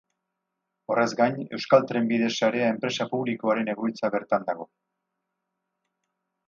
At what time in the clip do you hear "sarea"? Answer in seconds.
2.37-2.71